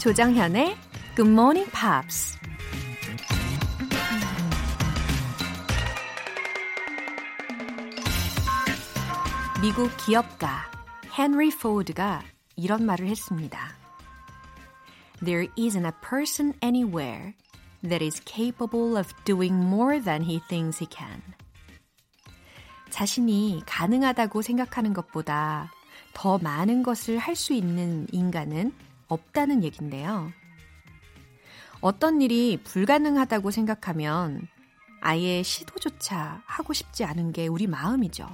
조정현의 0.00 0.78
Good 1.14 1.30
Morning 1.30 1.70
Pops. 1.70 2.38
미국 9.60 9.90
기업가 9.98 10.70
헨리 11.18 11.50
포드가 11.50 12.22
이런 12.56 12.86
말을 12.86 13.08
했습니다. 13.08 13.76
There 15.22 15.48
isn't 15.58 15.84
a 15.84 15.92
person 16.00 16.54
anywhere 16.64 17.34
that 17.82 18.02
is 18.02 18.22
capable 18.24 18.96
of 18.96 19.12
doing 19.26 19.54
more 19.54 20.02
than 20.02 20.22
he 20.22 20.40
thinks 20.48 20.82
he 20.82 20.88
can. 20.90 21.20
자신이 22.88 23.64
가능하다고 23.66 24.40
생각하는 24.40 24.94
것보다 24.94 25.70
더 26.14 26.38
많은 26.38 26.82
것을 26.82 27.18
할 27.18 27.36
수 27.36 27.52
있는 27.52 28.06
인간은 28.12 28.72
없다는 29.10 29.62
얘긴데요. 29.64 30.32
어떤 31.80 32.22
일이 32.22 32.58
불가능하다고 32.62 33.50
생각하면 33.50 34.46
아예 35.00 35.42
시도조차 35.42 36.42
하고 36.46 36.72
싶지 36.72 37.04
않은 37.04 37.32
게 37.32 37.46
우리 37.46 37.66
마음이죠. 37.66 38.28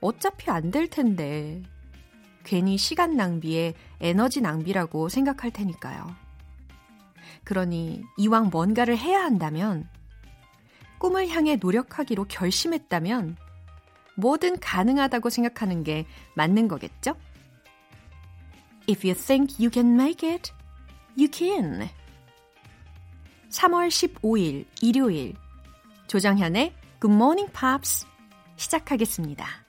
어차피 0.00 0.50
안 0.50 0.70
될 0.70 0.88
텐데 0.88 1.62
괜히 2.44 2.76
시간 2.76 3.16
낭비에 3.16 3.74
에너지 4.00 4.40
낭비라고 4.40 5.08
생각할 5.08 5.52
테니까요. 5.52 6.14
그러니 7.44 8.02
이왕 8.18 8.50
뭔가를 8.50 8.98
해야 8.98 9.22
한다면 9.22 9.88
꿈을 10.98 11.28
향해 11.28 11.56
노력하기로 11.56 12.24
결심했다면 12.24 13.36
뭐든 14.16 14.60
가능하다고 14.60 15.30
생각하는 15.30 15.84
게 15.84 16.06
맞는 16.34 16.68
거겠죠? 16.68 17.14
If 18.86 19.04
you 19.04 19.14
think 19.14 19.58
you 19.58 19.70
can 19.70 19.96
make 19.96 20.22
it, 20.22 20.52
you 21.16 21.28
can. 21.28 21.88
3월 23.50 23.88
15일 23.88 24.64
일요일 24.80 25.34
조정현의 26.08 26.74
Good 27.00 27.14
Morning 27.14 27.52
Pops 27.52 28.06
시작하겠습니다. 28.56 29.61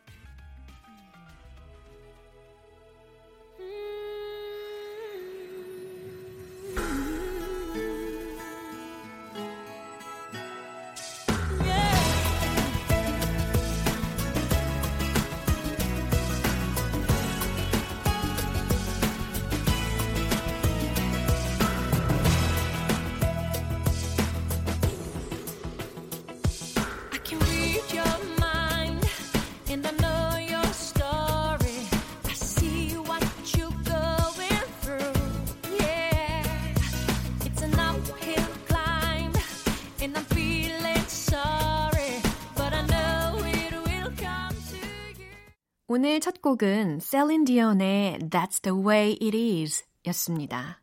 오늘 45.95 46.19
첫 46.19 46.41
곡은 46.41 47.01
셀린 47.01 47.45
디온의 47.45 48.17
That's 48.31 48.63
the 48.63 48.75
way 48.75 49.11
it 49.21 49.37
is 49.37 49.85
였습니다. 50.07 50.81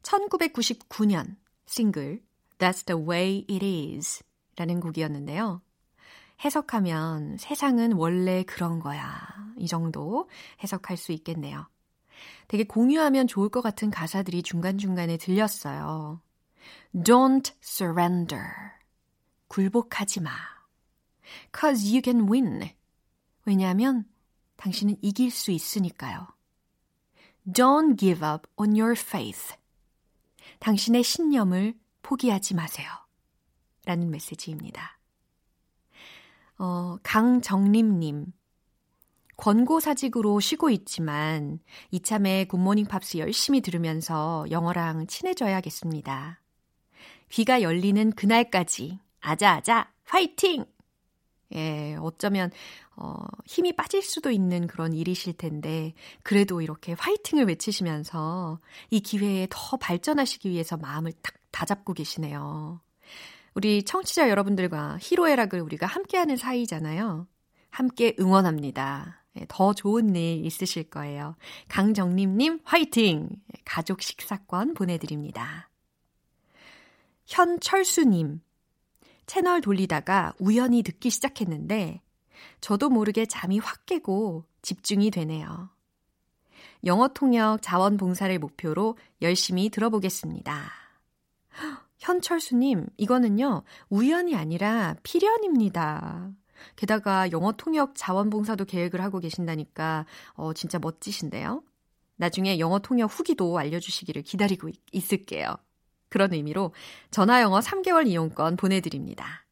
1999년 0.00 1.36
싱글 1.66 2.22
That's 2.56 2.86
the 2.86 2.98
way 2.98 3.44
it 3.50 3.62
is 3.62 4.24
라는 4.56 4.80
곡이었는데요. 4.80 5.60
해석하면 6.42 7.36
세상은 7.36 7.92
원래 7.92 8.42
그런 8.44 8.80
거야. 8.80 9.20
이 9.58 9.66
정도 9.66 10.30
해석할 10.62 10.96
수 10.96 11.12
있겠네요. 11.12 11.68
되게 12.48 12.64
공유하면 12.64 13.26
좋을 13.26 13.50
것 13.50 13.60
같은 13.60 13.90
가사들이 13.90 14.42
중간중간에 14.42 15.18
들렸어요. 15.18 16.22
Don't 16.94 17.52
surrender. 17.62 18.46
굴복하지 19.48 20.22
마. 20.22 20.30
Cause 21.54 21.86
you 21.86 22.00
can 22.02 22.32
win. 22.32 22.75
왜냐하면 23.46 24.04
당신은 24.56 24.96
이길 25.00 25.30
수 25.30 25.50
있으니까요. 25.50 26.28
Don't 27.46 27.96
give 27.96 28.26
up 28.26 28.46
on 28.56 28.78
your 28.78 28.92
faith. 28.92 29.54
당신의 30.58 31.02
신념을 31.02 31.74
포기하지 32.02 32.54
마세요. 32.54 32.88
라는 33.84 34.10
메시지입니다. 34.10 34.98
어, 36.58 36.98
강정림님. 37.02 38.32
권고사직으로 39.36 40.40
쉬고 40.40 40.70
있지만 40.70 41.60
이참에 41.90 42.46
굿모닝 42.46 42.86
팝스 42.86 43.18
열심히 43.18 43.60
들으면서 43.60 44.46
영어랑 44.50 45.06
친해져야겠습니다. 45.06 46.40
귀가 47.30 47.60
열리는 47.60 48.12
그날까지 48.12 48.98
아자아자 49.20 49.92
화이팅! 50.04 50.64
예, 51.54 51.96
어쩌면 52.00 52.50
어, 52.96 53.14
힘이 53.44 53.74
빠질 53.74 54.02
수도 54.02 54.30
있는 54.30 54.66
그런 54.66 54.92
일이실 54.92 55.34
텐데, 55.34 55.94
그래도 56.22 56.60
이렇게 56.60 56.92
화이팅을 56.92 57.46
외치시면서 57.46 58.58
이 58.90 59.00
기회에 59.00 59.46
더 59.50 59.76
발전하시기 59.76 60.50
위해서 60.50 60.76
마음을 60.76 61.12
딱 61.22 61.34
다잡고 61.50 61.92
계시네요. 61.94 62.80
우리 63.54 63.82
청취자 63.82 64.28
여러분들과 64.28 64.98
히로애락을 65.00 65.60
우리가 65.60 65.86
함께하는 65.86 66.36
사이잖아요. 66.36 67.26
함께 67.70 68.14
응원합니다. 68.18 69.22
예, 69.38 69.46
더 69.48 69.72
좋은 69.72 70.14
일 70.16 70.44
있으실 70.44 70.90
거예요. 70.90 71.36
강정림님 71.68 72.60
화이팅! 72.64 73.28
가족 73.64 74.02
식사권 74.02 74.74
보내드립니다. 74.74 75.68
현철수님, 77.26 78.40
채널 79.26 79.60
돌리다가 79.60 80.32
우연히 80.38 80.82
듣기 80.82 81.10
시작했는데 81.10 82.00
저도 82.60 82.88
모르게 82.88 83.26
잠이 83.26 83.58
확 83.58 83.86
깨고 83.86 84.44
집중이 84.62 85.10
되네요. 85.10 85.70
영어 86.84 87.08
통역 87.08 87.62
자원 87.62 87.96
봉사를 87.96 88.36
목표로 88.38 88.96
열심히 89.22 89.68
들어보겠습니다. 89.70 90.70
현철수님, 91.98 92.86
이거는요, 92.96 93.62
우연이 93.88 94.36
아니라 94.36 94.94
필연입니다. 95.02 96.30
게다가 96.76 97.30
영어 97.32 97.52
통역 97.52 97.92
자원봉사도 97.94 98.64
계획을 98.66 99.00
하고 99.00 99.18
계신다니까, 99.18 100.06
어, 100.34 100.52
진짜 100.52 100.78
멋지신데요? 100.78 101.62
나중에 102.16 102.58
영어 102.58 102.78
통역 102.78 103.06
후기도 103.06 103.58
알려주시기를 103.58 104.22
기다리고 104.22 104.68
있, 104.92 105.12
을게요 105.12 105.56
그런 106.08 106.32
의미로 106.32 106.72
전화 107.10 107.42
영어 107.42 107.60
3개월 107.60 108.06
이용권 108.06 108.56
보내드립니다. 108.56 109.44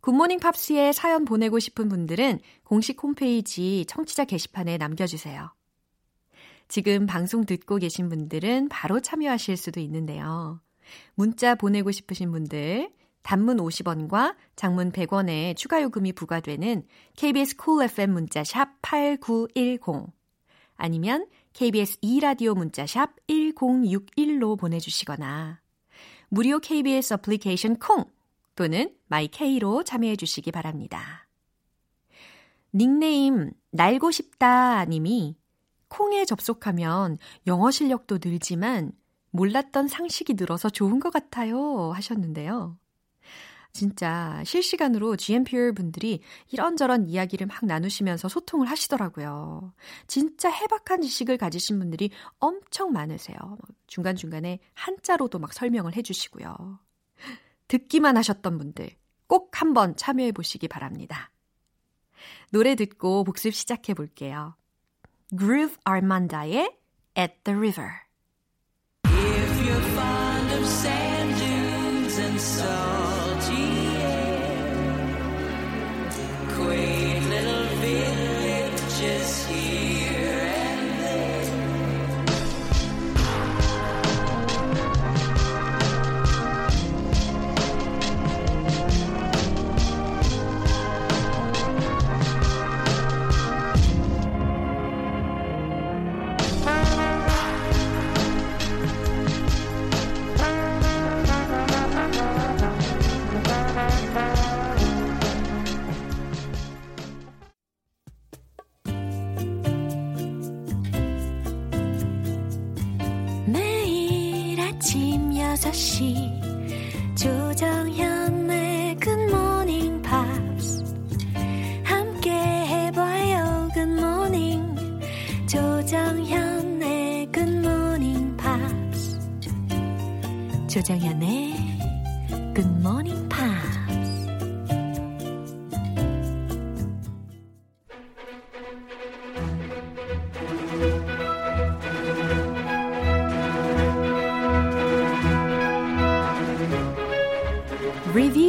굿모닝 0.00 0.40
팝스에 0.40 0.92
사연 0.92 1.24
보내고 1.24 1.58
싶은 1.58 1.88
분들은 1.88 2.40
공식 2.62 3.02
홈페이지 3.02 3.84
청취자 3.88 4.24
게시판에 4.24 4.78
남겨주세요. 4.78 5.52
지금 6.68 7.06
방송 7.06 7.44
듣고 7.44 7.76
계신 7.76 8.08
분들은 8.08 8.68
바로 8.68 9.00
참여하실 9.00 9.56
수도 9.56 9.80
있는데요. 9.80 10.60
문자 11.14 11.54
보내고 11.54 11.90
싶으신 11.90 12.30
분들, 12.30 12.90
단문 13.22 13.58
50원과 13.58 14.36
장문 14.56 14.92
100원의 14.92 15.56
추가 15.56 15.82
요금이 15.82 16.12
부과되는 16.12 16.84
KBS 17.16 17.56
Cool 17.56 17.90
FM 17.90 18.12
문자 18.12 18.44
샵 18.44 18.80
8910 18.80 20.12
아니면 20.76 21.26
KBS 21.58 21.98
2라디오 22.02 22.54
문자샵 22.54 23.16
1061로 23.26 24.56
보내주시거나 24.56 25.60
무료 26.28 26.60
KBS 26.60 27.14
어플리케이션 27.14 27.80
콩 27.80 28.04
또는 28.54 28.94
마이케이로 29.08 29.82
참여해 29.82 30.14
주시기 30.14 30.52
바랍니다. 30.52 31.26
닉네임 32.72 33.50
날고 33.72 34.12
싶다 34.12 34.84
님이 34.84 35.36
콩에 35.88 36.24
접속하면 36.26 37.18
영어 37.48 37.72
실력도 37.72 38.20
늘지만 38.24 38.92
몰랐던 39.32 39.88
상식이 39.88 40.34
늘어서 40.34 40.70
좋은 40.70 41.00
것 41.00 41.12
같아요 41.12 41.90
하셨는데요. 41.90 42.78
진짜 43.72 44.42
실시간으로 44.44 45.16
GMPR 45.16 45.72
분들이 45.72 46.20
이런저런 46.50 47.06
이야기를 47.06 47.46
막 47.46 47.64
나누시면서 47.64 48.28
소통을 48.28 48.68
하시더라고요. 48.68 49.72
진짜 50.06 50.50
해박한 50.50 51.02
지식을 51.02 51.36
가지신 51.36 51.78
분들이 51.78 52.10
엄청 52.38 52.92
많으세요. 52.92 53.36
중간중간에 53.86 54.58
한자로도 54.74 55.38
막 55.38 55.52
설명을 55.52 55.96
해주시고요. 55.96 56.80
듣기만 57.68 58.16
하셨던 58.16 58.58
분들 58.58 58.90
꼭 59.26 59.60
한번 59.60 59.94
참여해 59.94 60.32
보시기 60.32 60.68
바랍니다. 60.68 61.30
노래 62.50 62.74
듣고 62.74 63.24
복습 63.24 63.54
시작해 63.54 63.94
볼게요. 63.94 64.56
Groove 65.36 65.76
Armanda의 65.86 66.74
at 67.16 67.34
the 67.44 67.56
river. 67.56 67.90
If 69.04 69.66
you're 69.66 69.88
fond 69.92 70.52
of 70.54 70.66
sand 70.66 71.36
dunes 71.36 72.18
and 72.18 72.40
salty 72.40 73.17
Chỉ. 73.40 73.78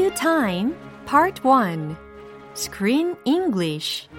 Review 0.10 0.16
Time 0.16 0.76
Part 1.06 1.42
1 1.44 1.96
Screen 2.56 3.16
English 3.26 4.10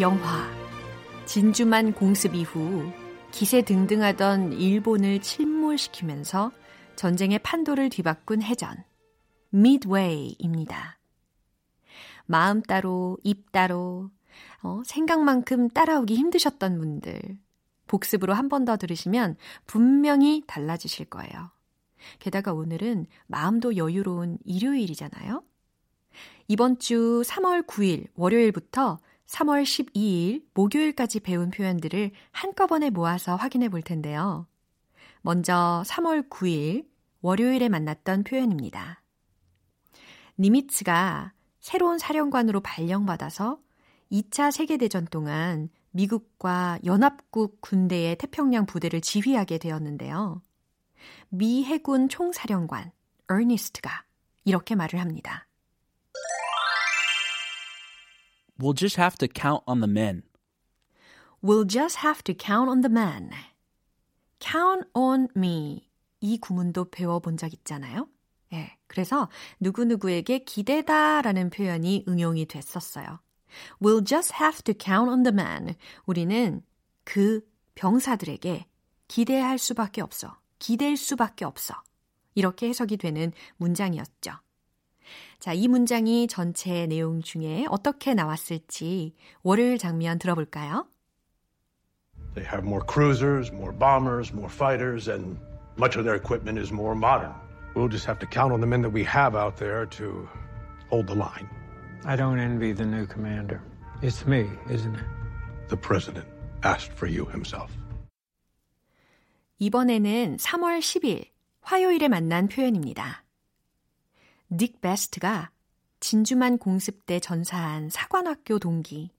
영화 0.00 0.50
진주만 1.24 1.92
공습 1.92 2.34
이후 2.34 2.90
기세 3.30 3.62
등등하던 3.62 4.52
일본을 4.54 5.20
침몰시키면서 5.22 6.50
전쟁의 6.96 7.38
판도를 7.38 7.90
뒤바꾼 7.90 8.42
해전 8.42 8.82
Midway입니다. 9.54 10.98
마음 12.26 12.62
따로, 12.62 13.18
입 13.22 13.52
따로, 13.52 14.10
어, 14.62 14.82
생각만큼 14.84 15.68
따라오기 15.70 16.14
힘드셨던 16.16 16.78
분들, 16.78 17.38
복습으로 17.86 18.32
한 18.34 18.48
번 18.48 18.64
더 18.64 18.76
들으시면 18.76 19.36
분명히 19.66 20.42
달라지실 20.46 21.06
거예요. 21.06 21.50
게다가 22.18 22.52
오늘은 22.52 23.06
마음도 23.26 23.76
여유로운 23.76 24.38
일요일이잖아요. 24.44 25.42
이번 26.48 26.78
주 26.78 27.22
3월 27.26 27.66
9일 27.66 28.08
월요일부터 28.14 28.98
3월 29.26 29.62
12일 29.62 30.44
목요일까지 30.54 31.20
배운 31.20 31.50
표현들을 31.50 32.10
한꺼번에 32.30 32.90
모아서 32.90 33.36
확인해 33.36 33.68
볼 33.68 33.82
텐데요. 33.82 34.46
먼저 35.22 35.82
3월 35.86 36.28
9일 36.28 36.86
월요일에 37.22 37.68
만났던 37.70 38.24
표현입니다. 38.24 39.02
니미츠가 40.38 41.32
새로운 41.64 41.96
사령관으로 41.98 42.60
발령받아서 42.60 43.58
2차 44.12 44.52
세계대전 44.52 45.06
동안 45.06 45.70
미국과 45.92 46.78
연합국 46.84 47.62
군대의 47.62 48.16
태평양 48.16 48.66
부대를 48.66 49.00
지휘하게 49.00 49.56
되었는데요. 49.56 50.42
미 51.30 51.64
해군 51.64 52.10
총사령관 52.10 52.92
어니스트가 53.28 54.04
이렇게 54.44 54.74
말을 54.74 55.00
합니다. 55.00 55.48
We'll 58.60 58.76
just 58.76 59.00
have 59.00 59.16
to 59.16 59.26
count 59.26 59.64
on 59.66 59.80
the 59.80 59.90
men. 59.90 60.22
We'll 61.42 61.66
just 61.66 62.00
have 62.06 62.22
to 62.24 62.34
count 62.38 62.68
on 62.68 62.82
the 62.82 62.92
man. 62.92 63.30
Count 64.38 64.86
on 64.92 65.28
me. 65.34 65.88
이 66.20 66.36
구문도 66.36 66.90
배워본 66.90 67.38
적 67.38 67.54
있잖아요. 67.54 68.06
예, 68.84 68.94
그래서 68.94 69.28
누구누구에게 69.60 70.40
기대다 70.40 71.22
라는 71.22 71.50
표현이 71.50 72.04
응용이 72.08 72.46
됐었어요. 72.46 73.20
We'll 73.80 74.06
just 74.06 74.34
have 74.40 74.62
to 74.64 74.74
count 74.78 75.10
on 75.10 75.22
the 75.22 75.32
man. 75.32 75.74
우리는 76.06 76.62
그 77.04 77.40
병사들에게 77.74 78.66
기대할 79.08 79.58
수밖에 79.58 80.00
없어. 80.00 80.38
기댈 80.58 80.96
수밖에 80.96 81.44
없어. 81.44 81.74
이렇게 82.34 82.68
해석이 82.68 82.96
되는 82.96 83.32
문장이었죠. 83.58 84.32
자, 85.38 85.52
이 85.52 85.68
문장이 85.68 86.26
전체 86.26 86.86
내용 86.86 87.20
중에 87.20 87.66
어떻게 87.68 88.14
나왔을지 88.14 89.14
월요일 89.42 89.78
장면 89.78 90.18
들어볼까요? 90.18 90.86
They 92.34 92.44
have 92.44 92.66
more 92.66 92.82
cruisers, 92.84 93.52
more 93.52 93.76
bombers, 93.76 94.32
more 94.32 94.50
fighters, 94.52 95.08
and 95.08 95.38
much 95.78 95.96
of 95.96 96.04
their 96.04 96.16
equipment 96.16 96.58
is 96.58 96.72
more 96.72 96.96
modern. 96.96 97.43
We'll 97.74 97.88
just 97.88 98.06
have 98.06 98.18
to 98.20 98.26
count 98.26 98.52
on 98.52 98.60
the 98.60 98.66
men 98.66 98.82
that 98.82 98.92
we 98.92 99.04
have 99.04 99.34
out 99.34 99.56
there 99.56 99.86
to 99.86 100.28
hold 100.88 101.06
the 101.06 101.14
line. 101.14 101.48
I 102.04 102.16
don't 102.16 102.38
envy 102.38 102.72
the 102.72 102.84
new 102.84 103.06
commander. 103.06 103.60
It's 104.02 104.26
me, 104.26 104.48
isn't 104.70 104.94
it? 104.94 105.04
The 105.68 105.76
president 105.76 106.26
asked 106.62 106.92
for 106.92 107.08
you 107.08 107.26
himself. 107.30 107.72
이번에는 109.58 110.36
3월 110.36 110.80
10일 110.80 111.28
화요일에 111.62 112.08
만난 112.08 112.48
표현입니다. 112.48 113.24
닉 114.50 114.80
베스트가 114.80 115.50
진주만 116.00 116.58
공습 116.58 117.06
때 117.06 117.18
전사한 117.18 117.88
사관학교 117.88 118.58
동기 118.58 119.10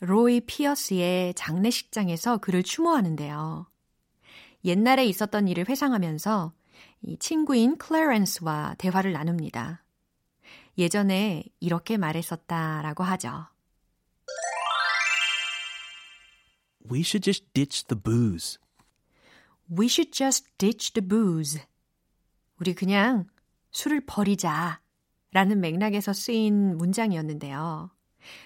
로이 0.00 0.40
피어스의 0.40 1.34
장례식장에서 1.34 2.38
그를 2.38 2.62
추모하는데요. 2.62 3.66
옛날에 4.64 5.04
있었던 5.06 5.46
일을 5.48 5.68
회상하면서 5.68 6.52
이 7.02 7.16
친구인 7.18 7.76
클래런스와 7.76 8.76
대화를 8.78 9.12
나눕니다. 9.12 9.84
예전에 10.78 11.44
이렇게 11.60 11.96
말했었다라고 11.96 13.04
하죠. 13.04 13.46
We 16.90 17.00
should 17.00 17.22
just 17.22 17.52
ditch 17.52 17.86
the 17.86 18.00
booze. 18.00 18.58
We 19.70 19.86
should 19.86 20.12
just 20.12 20.46
ditch 20.58 20.92
the 20.92 21.06
booze. 21.06 21.62
우리 22.60 22.74
그냥 22.74 23.26
술을 23.70 24.04
버리자. 24.06 24.80
라는 25.32 25.60
맥락에서 25.60 26.12
쓰인 26.12 26.76
문장이었는데요. 26.76 27.90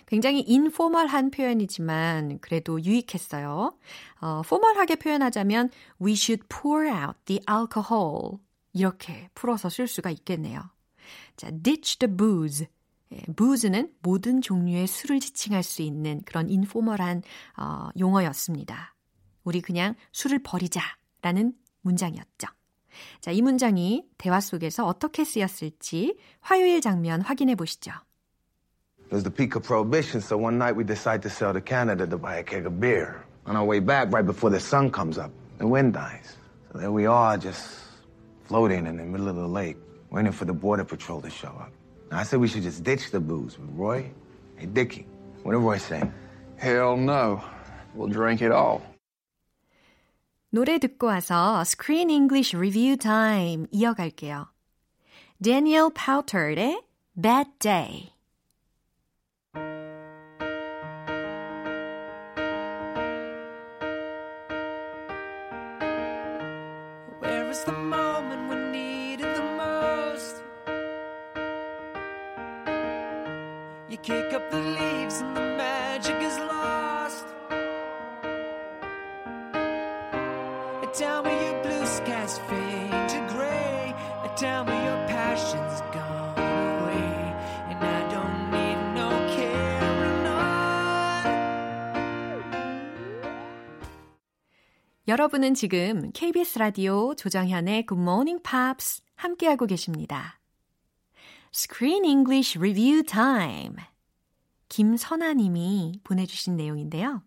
굉장히 0.07 0.41
인포멀한 0.41 1.31
표현이지만 1.31 2.39
그래도 2.41 2.83
유익했어요. 2.83 3.77
어, 4.21 4.43
포멀하게 4.43 4.97
표현하자면 4.97 5.71
we 6.03 6.13
should 6.13 6.45
pour 6.49 6.87
out 6.89 7.19
the 7.25 7.41
alcohol 7.51 8.39
이렇게 8.73 9.29
풀어서 9.35 9.69
쓸 9.69 9.87
수가 9.87 10.11
있겠네요. 10.11 10.61
자, 11.37 11.51
ditch 11.51 11.99
the 11.99 12.15
booze. 12.15 12.67
예, 13.13 13.23
booze는 13.37 13.93
모든 14.03 14.43
종류의 14.43 14.87
술을 14.87 15.21
지칭할 15.21 15.63
수 15.63 15.83
있는 15.83 16.21
그런 16.25 16.51
인포멀한 16.51 17.23
어, 17.57 17.89
용어였습니다. 17.99 18.95
우리 19.45 19.63
그냥 19.63 19.95
술을 20.13 20.41
버리자라는 20.43 21.55
문장이었죠. 21.83 22.49
자, 23.21 23.31
이 23.31 23.41
문장이 23.41 24.05
대화 24.19 24.41
속에서 24.41 24.87
어떻게 24.87 25.25
쓰였을지 25.25 26.19
화요일 26.41 26.81
장면 26.81 27.21
확인해 27.23 27.55
보시죠. 27.55 27.93
It 29.14 29.18
was 29.18 29.24
the 29.24 29.30
peak 29.30 29.54
of 29.54 29.62
prohibition, 29.62 30.22
so 30.22 30.38
one 30.38 30.58
night 30.58 30.76
we 30.76 30.84
decide 30.84 31.22
to 31.22 31.30
sail 31.30 31.54
to 31.54 31.62
Canada 31.62 32.08
to 32.08 32.18
buy 32.18 32.38
a 32.38 32.44
keg 32.44 32.66
of 32.66 32.80
beer. 32.80 33.24
On 33.46 33.56
our 33.56 33.64
way 33.64 33.80
back, 33.80 34.12
right 34.12 34.26
before 34.26 34.50
the 34.50 34.60
sun 34.60 34.90
comes 34.90 35.20
up, 35.20 35.30
the 35.60 35.68
wind 35.68 35.94
dies. 35.94 36.36
So 36.72 36.80
there 36.80 36.92
we 36.92 37.06
are, 37.06 37.38
just 37.38 37.78
floating 38.46 38.88
in 38.88 38.98
the 38.98 39.04
middle 39.04 39.30
of 39.30 39.36
the 39.36 39.48
lake, 39.48 39.78
waiting 40.10 40.32
for 40.32 40.46
the 40.46 40.54
border 40.54 40.84
patrol 40.84 41.22
to 41.22 41.30
show 41.30 41.50
up. 41.50 41.72
Now, 42.10 42.18
I 42.20 42.24
said 42.24 42.40
we 42.40 42.48
should 42.48 42.64
just 42.64 42.84
ditch 42.84 43.12
the 43.12 43.20
booze. 43.20 43.56
But 43.56 43.78
Roy, 43.78 44.12
hey, 44.56 44.66
Dickie, 44.66 45.06
what 45.44 45.52
did 45.52 45.60
Roy 45.60 45.78
say? 45.78 46.10
Hell 46.58 46.98
no. 46.98 47.40
We'll 47.94 48.10
drink 48.10 48.42
it 48.42 48.52
all. 48.52 48.82
노래 50.50 50.80
듣고 50.80 51.06
와서 51.06 51.64
Screen 51.66 52.10
English 52.10 52.56
Review 52.56 52.98
Time 52.98 53.68
이어갈게요. 53.72 54.48
Daniel 55.40 55.92
Powter의 55.92 56.82
Bad 57.16 57.50
Day. 57.60 58.14
여러분은 95.29 95.53
지금 95.53 96.11
KBS 96.13 96.59
라디오 96.59 97.15
조정현의 97.15 97.85
Good 97.87 98.01
Morning 98.01 98.43
Pops 98.43 99.03
함께하고 99.15 99.67
계십니다. 99.67 100.41
Screen 101.53 102.07
English 102.07 102.59
Review 102.59 103.03
Time. 103.03 103.77
김선아 104.71 105.35
님이 105.35 106.01
보내주신 106.03 106.57
내용인데요. 106.57 107.23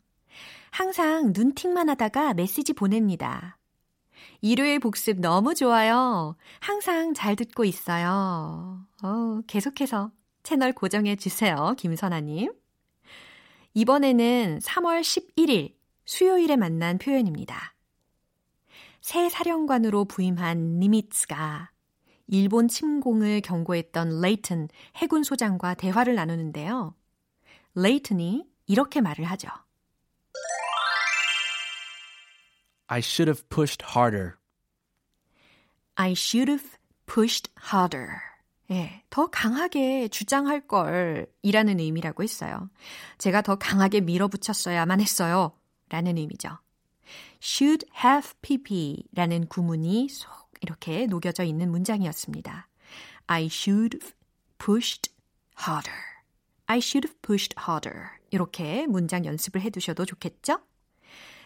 항상 0.72 1.32
눈팅만 1.36 1.90
하다가 1.90 2.34
메시지 2.34 2.74
보냅니다. 2.74 3.60
일요일 4.42 4.80
복습 4.80 5.20
너무 5.20 5.54
좋아요. 5.54 6.36
항상 6.60 7.14
잘 7.14 7.36
듣고 7.36 7.66
있어요. 7.66 8.84
어, 9.04 9.42
계속해서 9.46 10.10
채널 10.42 10.74
고정해 10.74 11.18
주세요. 11.18 11.76
김선아님. 11.78 12.52
이번에는 13.76 14.58
3월 14.64 15.02
11일 15.02 15.76
수요일에 16.06 16.56
만난 16.56 16.98
표현입니다. 16.98 17.76
새 19.12 19.28
사령관으로 19.28 20.06
부임한 20.06 20.80
니미츠가 20.80 21.70
일본 22.28 22.70
침공을 22.70 23.42
경고했던 23.42 24.22
레이튼 24.22 24.70
해군 24.96 25.24
소장과 25.24 25.74
대화를 25.74 26.16
나누는데요. 26.16 26.96
레이튼이 27.76 28.46
이렇게 28.68 29.02
말을 29.02 29.26
하죠. 29.26 29.50
I 32.88 33.00
should 33.00 33.30
have 33.30 33.44
pushed 33.50 33.86
harder. 33.86 34.36
I 35.96 36.14
should 36.14 36.50
have 36.50 36.78
pushed 37.06 37.52
harder. 37.70 38.12
예, 38.72 39.04
더 39.10 39.28
강하게 39.28 40.08
주장할 40.08 40.70
걸 40.70 41.28
이라는 41.42 41.82
의미라고 41.82 42.24
했어요. 42.24 42.70
제가 43.18 43.42
더 43.42 43.56
강하게 43.56 44.00
밀어붙였어야만 44.00 45.02
했어요. 45.02 45.52
라는 45.90 46.18
의미죠. 46.18 46.58
Should 47.42 47.86
have 48.04 48.34
pp 48.42 49.04
라는 49.14 49.48
구문이 49.48 50.10
속 50.10 50.30
이렇게 50.62 51.08
녹여져 51.08 51.44
있는 51.44 51.72
문장이었습니다. 51.72 52.68
I 53.28 53.46
should 53.46 53.98
have 53.98 54.14
pushed 54.58 55.12
harder. 55.66 55.98
I 56.68 56.78
should 56.78 57.08
have 57.08 57.20
pushed 57.22 57.56
harder. 57.68 58.10
이렇게 58.30 58.86
문장 58.88 59.26
연습을 59.26 59.62
해 59.62 59.70
두셔도 59.70 60.06
좋겠죠? 60.06 60.60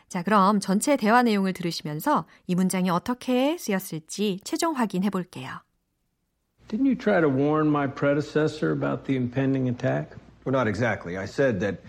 자, 0.08 0.22
그럼 0.22 0.60
전체 0.60 0.98
대화 0.98 1.24
내용을 1.24 1.54
들으시면서 1.54 2.26
이 2.46 2.56
문장이 2.56 2.90
어떻게 2.90 3.58
쓰였을지 3.58 4.40
최종 4.44 4.76
확인해 4.76 5.10
볼게요. 5.10 5.62
Didn't 6.68 6.86
you 6.86 6.96
try 6.96 7.22
to 7.22 7.30
warn 7.30 7.68
my 7.68 7.88
predecessor 7.88 8.72
about 8.72 9.06
the 9.06 9.16
impending 9.16 9.70
attack? 9.70 10.16
Well, 10.46 10.54
not 10.54 10.68
exactly. 10.68 11.18
I 11.18 11.26
said 11.26 11.60
that 11.60 11.82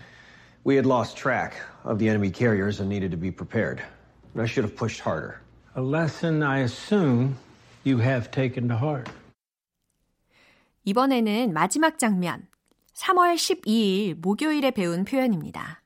we 0.63 0.75
had 0.75 0.85
lost 0.85 1.17
track 1.17 1.53
of 1.83 1.99
the 1.99 2.09
enemy 2.09 2.31
carriers 2.31 2.79
and 2.79 2.89
needed 2.89 3.11
to 3.11 3.17
be 3.17 3.31
prepared. 3.31 3.81
I 4.39 4.45
should 4.45 4.65
have 4.65 4.75
pushed 4.75 5.01
harder. 5.01 5.41
A 5.75 5.81
lesson 5.81 6.43
I 6.43 6.61
assume 6.61 7.37
you 7.83 7.99
have 7.99 8.31
taken 8.31 8.67
to 8.69 8.75
heart. 8.75 9.11
이번에는 10.85 11.53
마지막 11.53 11.99
장면, 11.99 12.47
3월 12.93 13.35
12일 13.35 14.15
목요일에 14.19 14.71
배운 14.71 15.05
표현입니다. 15.05 15.83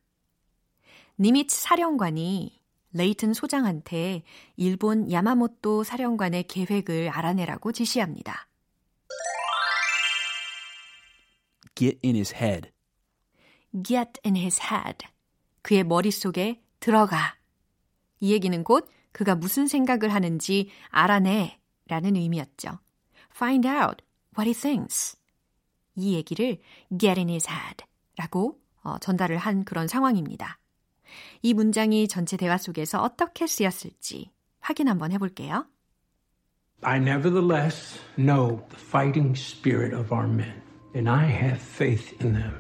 니미츠 1.20 1.56
사령관이 1.56 2.62
레이튼 2.94 3.34
소장한테 3.34 4.24
일본 4.58 5.12
야마모토 5.12 5.84
사령관의 5.84 6.44
계획을 6.44 7.10
알아내라고 7.10 7.72
지시합니다. 7.72 8.48
Get 11.76 12.00
in 12.04 12.16
his 12.16 12.36
head. 12.36 12.70
get 13.84 14.20
in 14.26 14.36
his 14.36 14.62
head. 14.62 15.08
그의 15.62 15.84
머릿속에 15.84 16.62
들어가. 16.80 17.41
이 18.22 18.32
얘기는 18.32 18.64
곧 18.64 18.88
그가 19.12 19.36
무슨 19.36 19.68
생각을 19.68 20.14
하는지 20.14 20.70
알아내 20.90 21.60
라는 21.88 22.16
의미였죠. 22.16 22.80
find 23.36 23.68
out 23.68 24.02
what 24.38 24.48
he 24.48 24.54
thinks. 24.54 25.18
이 25.96 26.14
얘기를 26.14 26.60
get 26.98 27.20
in 27.20 27.28
his 27.28 27.50
head 27.50 27.84
라고 28.16 28.62
어, 28.84 28.98
전달을 29.00 29.38
한 29.38 29.66
그런 29.66 29.88
상황입니다. 29.88 30.60
이 31.42 31.54
문장이 31.54 32.08
전체 32.08 32.38
대화 32.38 32.58
속에서 32.58 33.02
어떻게 33.02 33.46
쓰였을지 33.46 34.32
확인 34.62 34.88
한번 34.88 35.12
해볼게요. 35.12 35.66
I 36.84 36.98
nevertheless 36.98 38.00
know 38.16 38.64
the 38.70 38.80
fighting 38.80 39.36
spirit 39.36 39.94
of 39.94 40.12
our 40.12 40.28
men, 40.28 40.62
and 40.96 41.10
I 41.10 41.26
have 41.28 41.62
faith 41.62 42.16
in 42.24 42.34
them. 42.34 42.54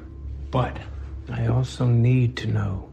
But 0.51 0.80
I 1.32 1.48
also 1.48 1.88
need 1.88 2.36
to 2.44 2.51
know 2.51 2.89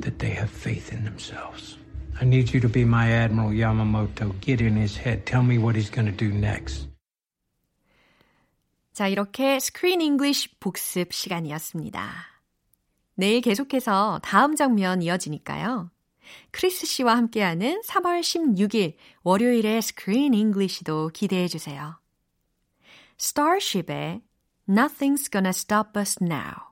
that 0.00 0.18
they 0.18 0.36
have 0.36 0.50
faith 0.50 0.92
in 0.92 1.04
themselves. 1.04 1.77
I 2.20 2.24
need 2.24 2.52
you 2.52 2.60
to 2.60 2.68
be 2.68 2.82
my 2.82 3.10
Admiral 3.12 3.50
Yamamoto. 3.50 4.32
Get 4.40 4.60
in 4.60 4.76
his 4.76 4.98
head. 4.98 5.24
Tell 5.24 5.42
me 5.42 5.58
what 5.58 5.76
he's 5.76 5.90
going 5.90 6.06
to 6.06 6.16
do 6.16 6.32
next. 6.34 6.88
자, 8.92 9.06
이렇게 9.06 9.56
Screen 9.56 10.00
English 10.00 10.58
복습 10.58 11.12
시간이었습니다. 11.12 12.10
내일 13.14 13.40
계속해서 13.40 14.20
다음 14.24 14.56
장면 14.56 15.02
이어지니까요. 15.02 15.90
크리스 16.50 16.86
씨와 16.86 17.16
함께하는 17.16 17.80
3월 17.86 18.20
16일 18.20 18.94
월요일의 19.22 19.78
Screen 19.78 20.34
English도 20.34 21.10
기대해 21.14 21.46
주세요. 21.46 22.00
Starship의 23.20 24.22
Nothing's 24.68 25.30
Gonna 25.30 25.50
Stop 25.50 25.98
Us 25.98 26.18
Now. 26.20 26.67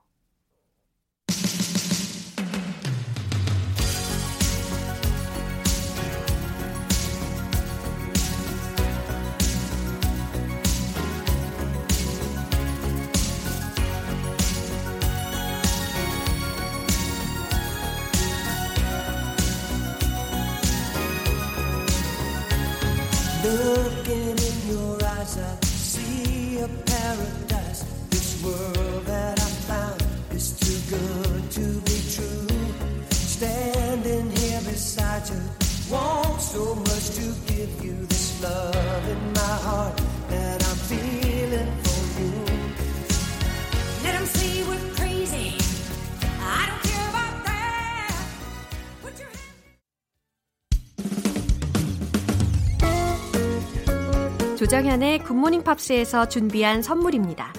조정현의 54.67 55.19
굿모닝 55.19 55.63
팝스에서 55.63 56.27
준비한 56.27 56.81
선물입니다. 56.81 57.53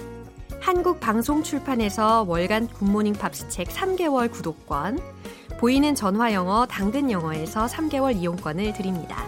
한국 0.61 0.99
방송 0.99 1.41
출판에서 1.41 2.21
월간 2.27 2.67
굿모닝 2.67 3.13
팝스 3.13 3.49
책 3.49 3.67
3개월 3.69 4.31
구독권, 4.31 4.99
보이는 5.59 5.95
전화 5.95 6.31
영어 6.33 6.67
당근 6.67 7.09
영어에서 7.09 7.65
3개월 7.65 8.15
이용권을 8.15 8.73
드립니다. 8.73 9.25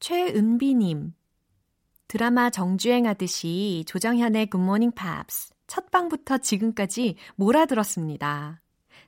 최은비님, 0.00 1.12
드라마 2.08 2.50
정주행하듯이 2.50 3.84
조정현의 3.86 4.50
굿모닝 4.50 4.90
팝스 4.96 5.52
첫 5.68 5.92
방부터 5.92 6.38
지금까지 6.38 7.14
몰아들었습니다. 7.36 8.60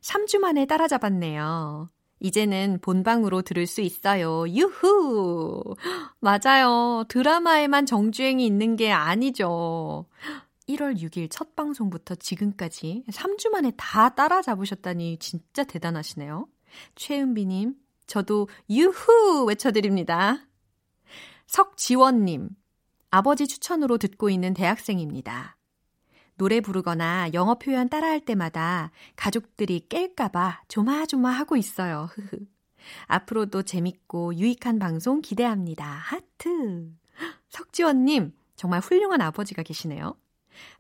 3주 0.03 0.39
만에 0.39 0.67
따라잡았네요. 0.67 1.91
이제는 2.23 2.79
본방으로 2.81 3.43
들을 3.43 3.67
수 3.67 3.81
있어요. 3.81 4.49
유후! 4.49 5.75
맞아요. 6.21 7.05
드라마에만 7.09 7.85
정주행이 7.85 8.47
있는 8.47 8.77
게 8.77 8.93
아니죠. 8.93 10.07
1월 10.69 10.97
6일 10.97 11.27
첫 11.31 11.57
방송부터 11.57 12.15
지금까지 12.15 13.03
3주 13.11 13.51
만에 13.51 13.73
다 13.77 14.15
따라잡으셨다니 14.15 15.19
진짜 15.19 15.65
대단하시네요. 15.65 16.47
최은비님, 16.95 17.75
저도 18.07 18.49
유후! 18.71 19.45
외쳐드립니다. 19.45 20.47
석지원님, 21.49 22.51
아버지 23.11 23.49
추천으로 23.49 23.99
듣고 23.99 24.31
있는 24.31 24.55
대학생입니다. 24.55 25.57
노래 26.43 26.61
부르거나 26.61 27.29
영어 27.35 27.55
표현 27.55 27.89
따라할 27.89 28.19
때마다 28.19 28.91
가족들이 29.15 29.87
깰까봐 29.89 30.57
조마조마하고 30.67 31.57
있어요. 31.57 32.09
앞으로도 33.07 33.63
재밌고 33.63 34.35
유익한 34.35 34.81
방송 34.81 35.21
기대합니다. 35.21 35.85
하트. 35.85 36.91
석지원님, 37.49 38.33
정말 38.57 38.81
훌륭한 38.81 39.21
아버지가 39.21 39.63
계시네요. 39.63 40.17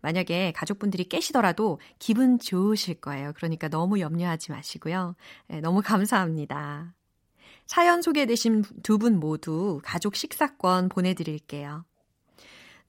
만약에 0.01 0.51
가족분들이 0.51 1.05
깨시더라도 1.05 1.79
기분 2.01 2.41
좋으실 2.41 3.01
거예요. 3.01 3.33
그러니까 3.37 3.69
너무 3.69 4.01
염려하지 4.01 4.51
마시고요. 4.51 5.15
네, 5.47 5.61
너무 5.61 5.81
감사합니다. 5.81 6.93
사연 7.67 8.03
소개되신 8.03 8.65
두 8.83 8.99
분 8.99 9.21
모두 9.21 9.81
가족 9.85 10.17
식사권 10.17 10.89
보내드릴게요. 10.89 11.85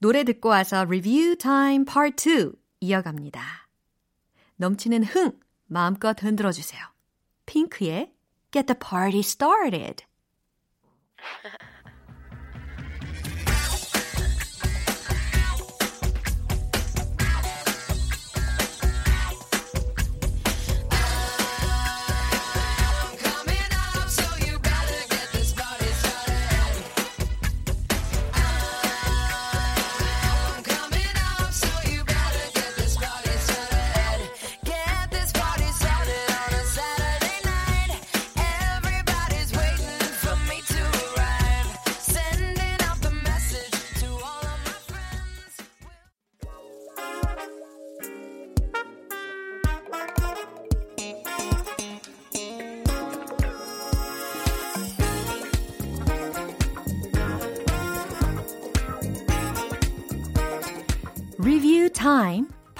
노래 0.00 0.24
듣고 0.24 0.48
와서 0.48 0.84
리뷰 0.84 1.36
타임 1.38 1.84
파트 1.84 2.48
2 2.48 2.63
이어갑니다. 2.84 3.68
넘치는 4.56 5.04
흥 5.04 5.40
마음껏 5.66 6.22
흔들어 6.22 6.52
주세요. 6.52 6.80
핑크의 7.46 8.12
Get 8.52 8.66
the 8.66 8.78
Party 8.78 9.20
Started. 9.20 10.04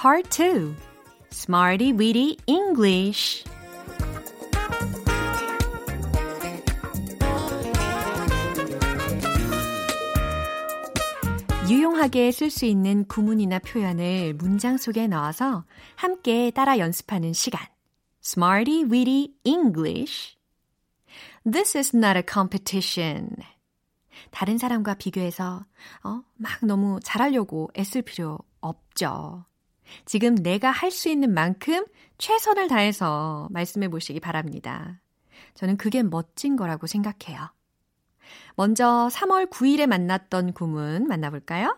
Part 0.05 0.29
2 0.29 0.75
Smarty 1.31 1.91
Weedy 1.91 2.37
English 2.45 3.43
유용하게 11.67 12.31
쓸 12.31 12.51
수 12.51 12.65
있는 12.65 13.05
구문이나 13.07 13.57
표현을 13.57 14.35
문장 14.35 14.77
속에 14.77 15.07
넣어서 15.07 15.65
함께 15.95 16.51
따라 16.51 16.77
연습하는 16.77 17.33
시간. 17.33 17.65
Smarty 18.23 18.83
Weedy 18.83 19.33
English. 19.43 20.37
This 21.51 21.75
is 21.75 21.95
not 21.95 22.15
a 22.15 22.23
competition. 22.31 23.31
다른 24.29 24.59
사람과 24.59 24.93
비교해서 24.93 25.63
어, 26.03 26.21
막 26.35 26.63
너무 26.63 26.99
잘하려고 27.01 27.71
애쓸 27.75 28.03
필요 28.03 28.37
없죠. 28.61 29.45
지금 30.05 30.35
내가 30.35 30.71
할 30.71 30.91
수 30.91 31.09
있는 31.09 31.33
만큼 31.33 31.85
최선을 32.17 32.67
다해서 32.67 33.47
말씀해 33.51 33.89
보시기 33.89 34.19
바랍니다. 34.19 35.01
저는 35.55 35.77
그게 35.77 36.03
멋진 36.03 36.55
거라고 36.55 36.87
생각해요. 36.87 37.49
먼저 38.55 39.09
3월 39.11 39.49
9일에 39.49 39.85
만났던 39.87 40.53
구문 40.53 41.07
만나볼까요? 41.07 41.77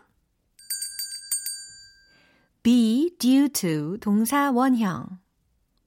be 2.62 3.10
due 3.18 3.48
to 3.48 3.98
동사 3.98 4.50
원형. 4.50 5.06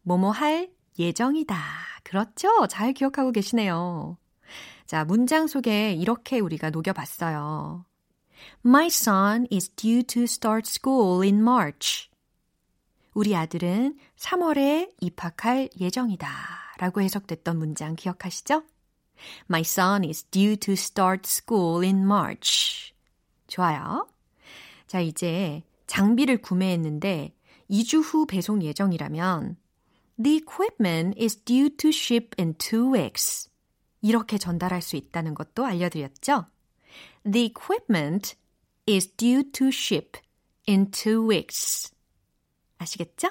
뭐뭐 0.03 0.31
할 0.31 0.69
예정이다. 0.99 1.55
그렇죠? 2.03 2.67
잘 2.67 2.93
기억하고 2.93 3.31
계시네요. 3.31 4.17
자, 4.85 5.05
문장 5.05 5.47
속에 5.47 5.93
이렇게 5.93 6.39
우리가 6.39 6.69
녹여봤어요. 6.69 7.85
My 8.65 8.87
son 8.87 9.47
is 9.51 9.69
due 9.69 10.03
to 10.03 10.23
start 10.23 10.67
school 10.67 11.23
in 11.23 11.35
March. 11.37 12.10
우리 13.13 13.35
아들은 13.35 13.97
3월에 14.17 14.93
입학할 15.01 15.69
예정이다. 15.79 16.29
라고 16.77 17.01
해석됐던 17.01 17.57
문장 17.57 17.95
기억하시죠? 17.95 18.63
My 19.49 19.61
son 19.61 20.03
is 20.05 20.23
due 20.31 20.55
to 20.57 20.73
start 20.73 21.23
school 21.25 21.83
in 21.83 22.03
March. 22.03 22.93
좋아요. 23.47 24.07
자, 24.87 25.01
이제 25.01 25.63
장비를 25.87 26.41
구매했는데 26.41 27.35
2주 27.69 28.01
후 28.01 28.25
배송 28.25 28.63
예정이라면 28.63 29.57
The 30.21 30.37
equipment 30.37 31.21
is 31.21 31.35
due 31.43 31.69
to 31.77 31.89
ship 31.89 32.29
in 32.39 32.53
two 32.55 32.93
weeks. 32.93 33.49
이렇게 34.01 34.37
전달할 34.37 34.81
수 34.81 34.95
있다는 34.95 35.33
것도 35.33 35.65
알려드렸죠? 35.65 36.45
The 37.29 37.45
equipment 37.45 38.35
is 38.87 39.07
due 39.15 39.51
to 39.51 39.67
ship 39.67 40.19
in 40.67 40.91
two 40.91 41.27
weeks. 41.27 41.91
아시겠죠? 42.81 43.29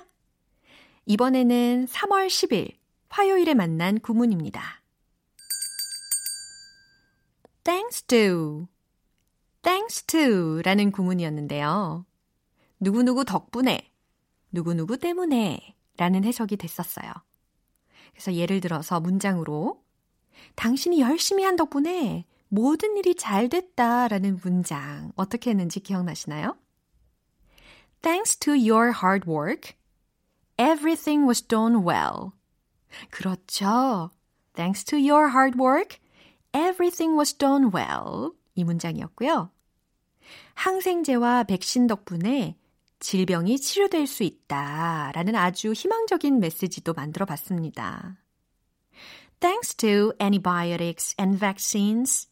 이번에는 1.07 1.87
3월 1.87 2.29
10일 2.29 2.77
화요일에 3.09 3.55
만난 3.55 3.99
구문입니다. 3.99 4.83
thanks 7.65 8.03
to, 8.05 8.69
thanks 9.63 10.05
to 10.05 10.63
라는 10.63 10.93
구문이었는데요. 10.93 12.07
누구누구 12.79 13.25
덕분에, 13.25 13.91
누구누구 14.53 14.99
때문에 14.99 15.75
라는 15.97 16.25
해석이 16.25 16.57
됐었어요. 16.57 17.13
그래서 18.13 18.35
예를 18.35 18.61
들어서 18.61 19.01
문장으로 19.01 19.83
당신이 20.55 21.01
열심히 21.01 21.45
한 21.45 21.57
덕분에 21.57 22.25
모든 22.49 22.97
일이 22.97 23.15
잘 23.15 23.49
됐다 23.49 24.09
라는 24.09 24.39
문장 24.43 25.13
어떻게 25.17 25.51
했는지 25.51 25.81
기억나시나요? 25.81 26.57
Thanks 28.03 28.37
to 28.41 28.55
your 28.55 28.93
hard 28.93 29.27
work, 29.27 29.75
everything 30.59 31.27
was 31.27 31.43
done 31.47 31.85
well. 31.85 32.33
그렇죠. 33.11 34.11
Thanks 34.55 34.85
to 34.85 34.97
your 34.97 35.29
hard 35.31 35.59
work, 35.59 35.99
everything 36.53 37.17
was 37.17 37.37
done 37.37 37.71
well. 37.73 38.33
이 38.55 38.65
문장이었고요. 38.65 39.51
항생제와 40.55 41.45
백신 41.45 41.87
덕분에 41.87 42.57
질병이 43.01 43.59
치료될 43.59 44.07
수 44.07 44.23
있다 44.23 45.13
라는 45.15 45.35
아주 45.35 45.73
희망적인 45.73 46.39
메시지도 46.39 46.93
만들어 46.93 47.25
봤습니다. 47.27 48.17
Thanks 49.41 49.75
to 49.77 50.13
antibiotics 50.21 51.15
and 51.19 51.39
vaccines, 51.39 52.29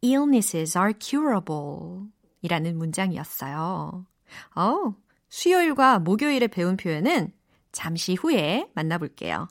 illnesses 0.00 0.78
are 0.78 0.94
curable. 0.98 2.06
이라는 2.42 2.78
문장이었어요. 2.78 4.06
어, 4.54 4.94
수요일과 5.32 5.98
목요일에 5.98 6.46
배운 6.46 6.76
표현은 6.76 7.32
잠시 7.72 8.14
후에 8.14 8.68
만나볼게요. 8.74 9.48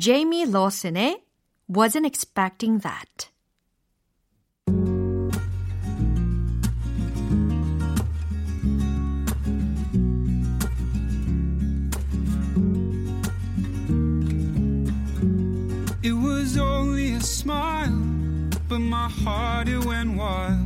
제이미 0.00 0.46
로슨의 0.46 1.22
Wasn't 1.70 2.06
Expecting 2.06 2.80
That. 2.80 3.28
It 16.02 16.14
was 16.14 16.56
only 16.56 17.12
a 17.12 17.20
smile, 17.20 17.92
but 18.70 18.80
my 18.80 19.10
heart 19.10 19.68
it 19.68 19.84
went 19.84 20.16
wild. 20.16 20.58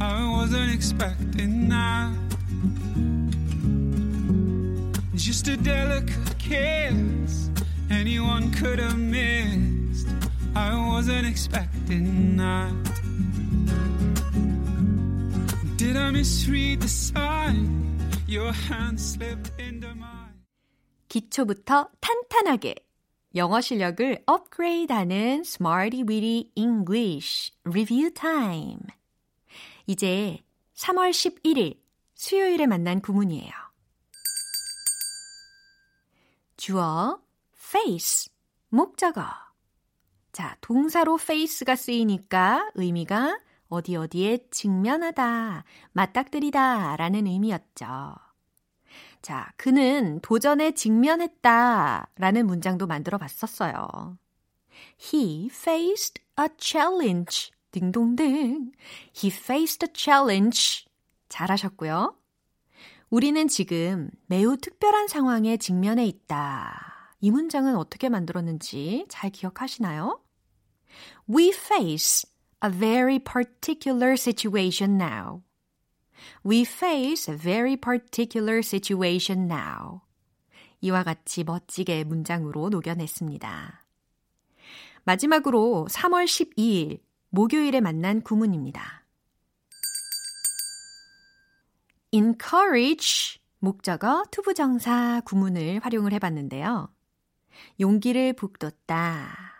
I 0.00 0.28
wasn't 0.28 0.70
expecting 0.70 1.70
that. 1.70 2.25
Just 5.16 5.48
a 5.48 5.56
delicate 5.56 6.38
kiss, 6.38 7.50
anyone 7.90 8.52
could 8.52 8.78
have 8.78 8.98
missed. 8.98 10.06
I 10.54 10.74
wasn't 10.74 11.26
expecting 11.26 12.36
that. 12.36 12.72
Did 15.76 15.96
I 15.96 16.10
misread 16.10 16.80
the 16.80 16.88
sign? 16.88 17.98
Your 18.26 18.52
hand 18.52 19.00
slipped 19.00 19.50
into 19.58 19.88
mine. 19.94 20.34
기초부터 21.08 21.88
탄탄하게 22.00 22.74
영어 23.34 23.60
실력을 23.60 24.22
업그레이드하는 24.26 25.40
Smarty 25.44 26.04
Weedy 26.08 26.50
English 26.54 27.52
Review 27.64 28.10
Time. 28.10 28.80
이제 29.86 30.38
3월 30.74 31.10
11일 31.10 31.78
수요일에 32.14 32.66
만난 32.66 33.00
구문이에요. 33.00 33.65
주어 36.66 37.20
face 37.56 38.28
목적어. 38.70 39.24
자, 40.32 40.56
동사로 40.60 41.16
face가 41.22 41.76
쓰이니까 41.76 42.72
의미가 42.74 43.38
어디 43.68 43.94
어디에 43.94 44.48
직면하다, 44.50 45.62
맞닥뜨리다 45.92 46.96
라는 46.96 47.28
의미였죠. 47.28 48.16
자, 49.22 49.52
그는 49.56 50.18
도전에 50.22 50.72
직면했다 50.72 52.08
라는 52.16 52.46
문장도 52.48 52.88
만들어 52.88 53.16
봤었어요. 53.16 54.18
He 55.00 55.46
faced 55.46 56.20
a 56.36 56.48
challenge. 56.58 57.52
딩동댕. 57.70 58.72
He 59.16 59.32
faced 59.32 59.86
a 59.86 59.92
challenge. 59.94 60.86
잘하셨고요. 61.28 62.16
우리는 63.08 63.46
지금 63.46 64.10
매우 64.26 64.56
특별한 64.56 65.06
상황에 65.06 65.56
직면해 65.56 66.04
있다. 66.06 67.14
이 67.20 67.30
문장은 67.30 67.76
어떻게 67.76 68.08
만들었는지 68.08 69.06
잘 69.08 69.30
기억하시나요? 69.30 70.20
We 71.30 71.50
face 71.50 72.28
a 72.64 72.70
very 72.70 73.20
particular 73.20 74.14
situation 74.14 75.00
now. 75.00 75.42
We 76.44 76.62
face 76.62 77.32
a 77.32 77.38
very 77.38 77.76
particular 77.76 78.58
situation 78.58 79.50
now. 79.50 80.00
이와 80.80 81.04
같이 81.04 81.44
멋지게 81.44 82.04
문장으로 82.04 82.70
녹여냈습니다. 82.70 83.86
마지막으로 85.04 85.86
3월 85.88 86.24
12일 86.24 87.00
목요일에 87.30 87.80
만난 87.80 88.20
구문입니다. 88.20 89.05
Encourage 92.12 93.40
목적어 93.58 94.24
투부정사 94.30 95.22
구문을 95.24 95.80
활용을 95.82 96.12
해봤는데요. 96.12 96.88
용기를 97.80 98.34
북돋다. 98.34 99.56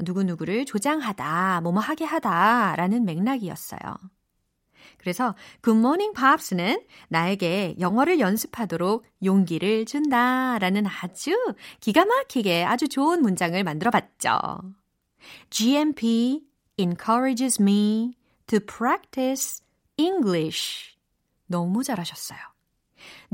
누구누구를 0.00 0.66
조장하다, 0.66 1.60
뭐뭐 1.62 1.80
하게 1.80 2.04
하다 2.04 2.76
라는 2.76 3.04
맥락이었어요. 3.04 3.80
그래서 4.98 5.34
Good 5.62 5.78
Morning 5.78 6.14
Pops는 6.14 6.84
나에게 7.08 7.76
영어를 7.78 8.20
연습하도록 8.20 9.04
용기를 9.24 9.84
준다 9.86 10.58
라는 10.58 10.86
아주 10.86 11.36
기가 11.80 12.04
막히게 12.04 12.64
아주 12.64 12.88
좋은 12.88 13.22
문장을 13.22 13.62
만들어 13.64 13.90
봤죠. 13.90 14.38
GMP 15.50 16.42
encourages 16.78 17.60
me 17.60 18.12
to 18.46 18.60
practice 18.60 19.62
English. 19.96 20.95
너무 21.46 21.82
잘하셨어요. 21.82 22.38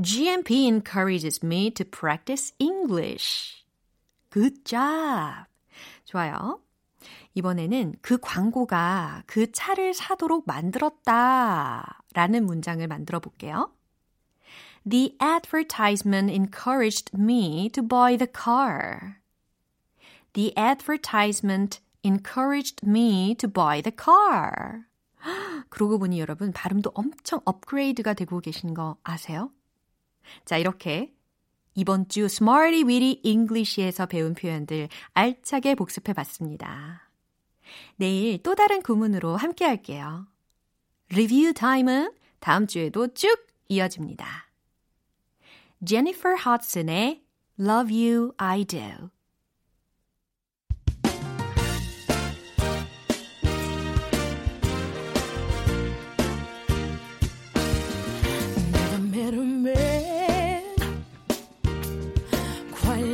GMP 0.01 0.67
encourages 0.67 1.43
me 1.43 1.71
to 1.71 1.85
practice 1.85 2.53
English. 2.59 3.65
Good 4.31 4.63
job. 4.65 5.45
좋아요. 6.05 6.59
이번에는 7.35 7.95
그 8.01 8.17
광고가 8.19 9.23
그 9.25 9.51
차를 9.51 9.93
사도록 9.93 10.45
만들었다 10.45 12.03
라는 12.13 12.45
문장을 12.45 12.85
만들어 12.87 13.19
볼게요. 13.19 13.71
The 14.87 15.15
advertisement 15.21 16.31
encouraged 16.31 17.11
me 17.17 17.69
to 17.69 17.81
buy 17.81 18.17
the 18.17 18.27
car. 18.27 19.17
The 20.33 20.53
advertisement 20.57 21.79
encouraged 22.03 22.85
me 22.85 23.35
to 23.35 23.47
buy 23.47 23.81
the 23.81 23.95
car. 23.95 24.85
그러고 25.73 25.97
보니 25.97 26.19
여러분 26.19 26.51
발음도 26.51 26.91
엄청 26.93 27.41
업그레이드가 27.45 28.13
되고 28.13 28.39
계신 28.39 28.75
거 28.75 28.95
아세요? 29.03 29.49
자, 30.45 30.57
이렇게 30.57 31.11
이번 31.73 32.07
주 32.09 32.25
Smarty 32.25 32.83
Weedy 32.83 33.21
English에서 33.23 34.05
배운 34.05 34.35
표현들 34.35 34.87
알차게 35.15 35.73
복습해 35.73 36.13
봤습니다. 36.13 37.09
내일 37.95 38.43
또 38.43 38.53
다른 38.53 38.83
구문으로 38.83 39.35
함께 39.35 39.65
할게요. 39.65 40.27
리뷰 41.09 41.53
타임은 41.55 42.13
다음 42.39 42.67
주에도 42.67 43.11
쭉 43.15 43.35
이어집니다. 43.67 44.51
제니퍼 45.83 46.35
하슨의 46.35 47.23
Love 47.59 48.09
You 48.11 48.33
I 48.37 48.65
Do 48.65 49.09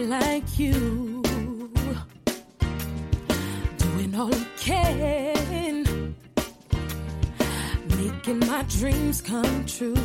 like 0.10 0.58
you. 0.58 1.22
Doing 3.78 4.16
all 4.16 4.34
he 4.34 4.46
can, 4.58 6.16
making 7.96 8.40
my 8.40 8.64
dreams 8.64 9.22
come 9.22 9.66
true. 9.68 9.96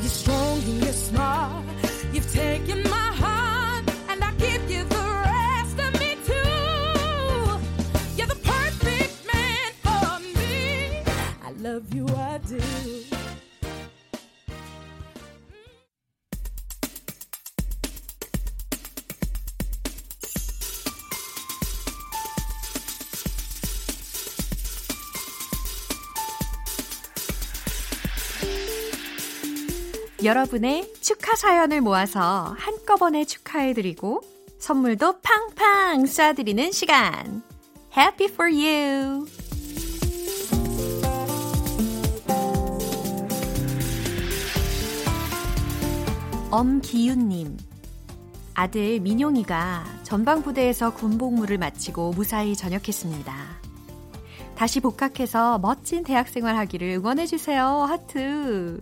You're 0.00 0.16
strong 0.22 0.62
and 0.62 0.84
you're 0.84 0.92
smart. 0.92 1.64
You've 2.12 2.32
taken 2.32 2.84
my 2.84 3.10
heart, 3.22 3.84
and 4.10 4.22
I 4.22 4.30
give 4.38 4.70
you 4.70 4.84
the 4.84 5.04
rest 5.26 5.76
of 5.86 5.92
me 6.00 6.16
too. 6.30 7.58
You're 8.16 8.28
the 8.28 8.40
perfect 8.44 9.26
man 9.32 9.72
for 9.82 10.20
me. 10.38 11.02
I 11.44 11.50
love 11.58 11.92
you, 11.92 12.06
I 12.08 12.38
do. 12.38 13.13
여러분의 30.24 30.90
축하 31.00 31.36
사연을 31.36 31.82
모아서 31.82 32.54
한꺼번에 32.58 33.24
축하해드리고 33.26 34.22
선물도 34.58 35.20
팡팡 35.20 36.04
쏴드리는 36.04 36.72
시간. 36.72 37.42
Happy 37.94 38.32
for 38.32 38.50
you! 38.50 39.26
엄기윤님. 46.50 47.58
아들 48.54 49.00
민용이가 49.00 49.84
전방부대에서 50.04 50.94
군복무를 50.94 51.58
마치고 51.58 52.12
무사히 52.12 52.56
전역했습니다. 52.56 53.34
다시 54.54 54.80
복학해서 54.80 55.58
멋진 55.58 56.04
대학생활 56.04 56.56
하기를 56.56 56.88
응원해주세요. 56.92 57.66
하트. 57.66 58.80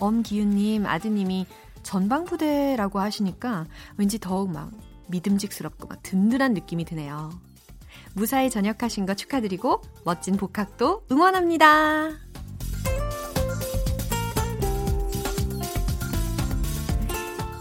엄기윤님 0.00 0.86
아드님이 0.86 1.46
전방부대라고 1.82 2.98
하시니까 2.98 3.66
왠지 3.96 4.18
더욱 4.18 4.50
막 4.50 4.70
믿음직스럽고 5.08 5.88
막 5.88 6.02
든든한 6.02 6.54
느낌이 6.54 6.84
드네요. 6.84 7.30
무사히 8.14 8.50
전역하신 8.50 9.06
거 9.06 9.14
축하드리고 9.14 9.82
멋진 10.04 10.36
복학도 10.36 11.04
응원합니다. 11.10 12.10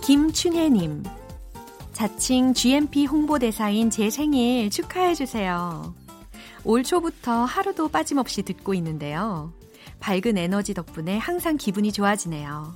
김춘혜님, 0.02 1.04
자칭 1.94 2.56
GMP 2.56 3.06
홍보대사인 3.06 3.92
제 3.92 4.10
생일 4.10 4.72
축하해주세요. 4.72 5.94
올 6.64 6.84
초부터 6.84 7.46
하루도 7.46 7.90
빠짐없이 7.90 8.42
듣고 8.42 8.74
있는데요. 8.74 9.54
밝은 10.00 10.38
에너지 10.38 10.74
덕분에 10.74 11.18
항상 11.18 11.58
기분이 11.58 11.92
좋아지네요. 11.92 12.74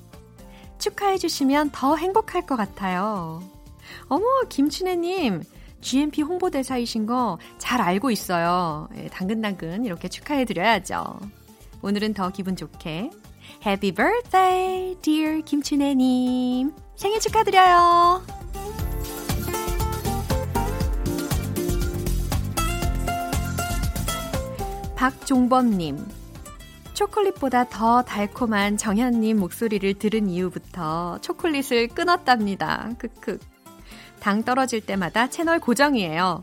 축하해주시면 0.80 1.72
더 1.72 1.96
행복할 1.96 2.46
것 2.46 2.56
같아요. 2.56 3.42
어머, 4.08 4.26
김춘혜님, 4.50 5.44
GMP 5.82 6.22
홍보대사이신 6.22 7.06
거 7.06 7.38
잘 7.58 7.82
알고 7.82 8.12
있어요. 8.12 8.88
예, 8.98 9.08
당근당근 9.08 9.86
이렇게 9.86 10.08
축하해드려야죠. 10.10 11.20
오늘은 11.82 12.14
더 12.14 12.30
기분 12.30 12.56
좋게. 12.56 13.10
Happy 13.66 13.92
birthday, 13.94 14.96
dear 15.02 15.42
김춘혜님. 15.42 16.72
생일 16.96 17.20
축하드려요. 17.20 18.22
박종범님. 24.96 26.06
초콜릿보다 27.04 27.66
더 27.66 28.02
달콤한 28.04 28.78
정현님 28.78 29.38
목소리를 29.38 29.94
들은 29.96 30.30
이후부터 30.30 31.20
초콜릿을 31.20 31.90
끊었답니다. 31.90 32.92
크크. 32.98 33.40
당 34.22 34.44
떨어질 34.44 34.80
때마다 34.80 35.28
채널 35.28 35.60
고정이에요. 35.60 36.42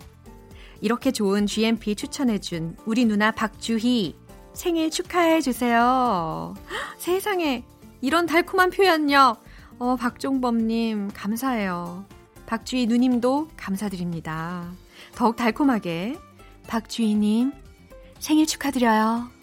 이렇게 0.83 1.13
좋은 1.13 1.47
GMP 1.47 1.95
추천해준 1.95 2.77
우리 2.85 3.07
누나 3.07 3.31
박주희 3.31 4.15
생일 4.53 4.91
축하해주세요. 4.91 6.55
세상에 6.99 7.65
이런 8.03 8.27
달콤한 8.27 8.69
표현요. 8.71 9.37
어, 9.79 9.97
박종범님 9.97 11.11
감사해요. 11.15 12.05
박주희 12.45 12.87
누님도 12.87 13.49
감사드립니다. 13.57 14.71
더욱 15.15 15.37
달콤하게 15.37 16.19
박주희님 16.67 17.53
생일 18.19 18.47
축하드려요. 18.47 19.40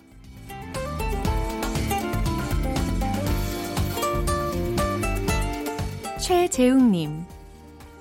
최재웅님, 6.28 7.24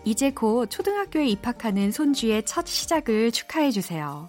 이제 0.04 0.32
곧 0.32 0.66
초등학교에 0.66 1.28
입학하는 1.28 1.92
손주의 1.92 2.44
첫 2.44 2.66
시작을 2.66 3.30
축하해주세요. 3.30 4.28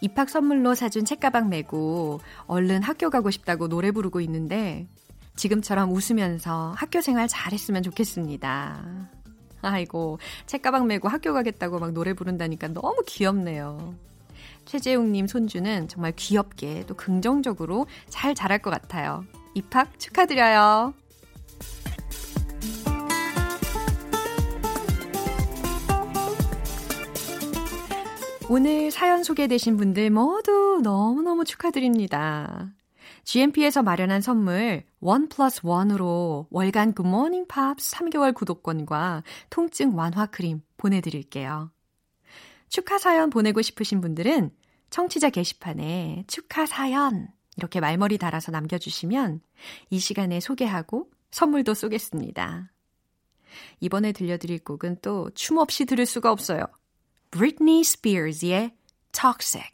입학 0.00 0.30
선물로 0.30 0.76
사준 0.76 1.04
책가방 1.04 1.48
메고 1.48 2.20
얼른 2.46 2.84
학교 2.84 3.10
가고 3.10 3.32
싶다고 3.32 3.66
노래 3.66 3.90
부르고 3.90 4.20
있는데 4.20 4.86
지금처럼 5.34 5.90
웃으면서 5.90 6.72
학교 6.76 7.00
생활 7.00 7.26
잘했으면 7.26 7.82
좋겠습니다. 7.82 9.08
아이고, 9.62 10.20
책가방 10.46 10.86
메고 10.86 11.08
학교 11.08 11.32
가겠다고 11.32 11.80
막 11.80 11.90
노래 11.90 12.12
부른다니까 12.12 12.68
너무 12.68 13.02
귀엽네요. 13.08 13.96
최재웅님 14.66 15.26
손주는 15.26 15.88
정말 15.88 16.12
귀엽게 16.14 16.84
또 16.86 16.94
긍정적으로 16.94 17.88
잘 18.08 18.36
자랄 18.36 18.60
것 18.60 18.70
같아요. 18.70 19.24
입학 19.54 19.98
축하드려요. 19.98 20.94
오늘 28.52 28.90
사연 28.90 29.22
소개되신 29.22 29.76
분들 29.76 30.10
모두 30.10 30.80
너무너무 30.82 31.44
축하드립니다. 31.44 32.74
GMP에서 33.22 33.84
마련한 33.84 34.22
선물 34.22 34.82
one 34.98 35.28
plus 35.28 35.60
one으로 35.62 36.48
월간 36.50 36.94
굿모닝 36.94 37.46
팝스 37.46 37.94
3개월 37.94 38.34
구독권과 38.34 39.22
통증 39.50 39.96
완화 39.96 40.26
크림 40.26 40.62
보내드릴게요. 40.78 41.70
축하 42.68 42.98
사연 42.98 43.30
보내고 43.30 43.62
싶으신 43.62 44.00
분들은 44.00 44.50
청취자 44.90 45.30
게시판에 45.30 46.24
축하 46.26 46.66
사연 46.66 47.28
이렇게 47.56 47.78
말머리 47.78 48.18
달아서 48.18 48.50
남겨주시면 48.50 49.42
이 49.90 50.00
시간에 50.00 50.40
소개하고 50.40 51.08
선물도 51.30 51.74
쏘겠습니다. 51.74 52.72
이번에 53.78 54.10
들려드릴 54.10 54.64
곡은 54.64 54.96
또 55.02 55.30
춤 55.36 55.58
없이 55.58 55.84
들을 55.84 56.04
수가 56.04 56.32
없어요. 56.32 56.64
Britney 57.30 57.84
Spears의 57.84 58.72
Toxic. 59.12 59.72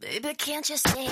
Baby, 0.00 0.34
can't 0.34 0.68
you 0.70 0.78
see 0.78 1.08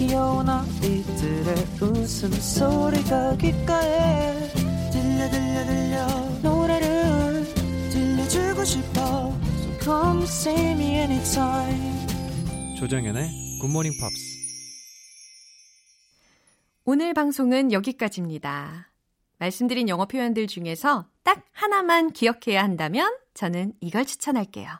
귀여운 0.00 0.48
아이들의 0.48 1.54
웃음소리가 1.78 3.36
귓가에 3.36 4.48
들려 4.90 5.28
들려 5.28 5.66
들려 5.66 6.06
노래를 6.42 7.44
들려주고 7.92 8.64
싶어 8.64 9.38
So 9.60 9.78
come 9.78 10.22
see 10.22 10.70
me 10.70 10.86
anytime 10.94 12.06
조정연의 12.78 13.28
굿모닝 13.60 13.92
팝스. 14.00 14.40
오늘 16.86 17.12
방송은 17.12 17.70
여기까지입니다. 17.70 18.90
말씀드린 19.36 19.90
영어 19.90 20.06
표현들 20.06 20.46
중에서 20.46 21.10
딱 21.24 21.44
하나만 21.52 22.14
기억해야 22.14 22.62
한다면 22.62 23.14
저는 23.34 23.74
이걸 23.82 24.06
추천할게요. 24.06 24.70